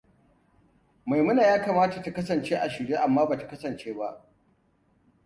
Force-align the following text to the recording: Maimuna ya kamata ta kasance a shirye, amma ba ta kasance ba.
Maimuna 1.05 1.43
ya 1.43 1.59
kamata 1.65 2.01
ta 2.01 2.13
kasance 2.13 2.55
a 2.57 2.69
shirye, 2.69 2.97
amma 2.97 3.25
ba 3.27 3.37
ta 3.37 3.47
kasance 3.47 3.93
ba. 3.93 4.25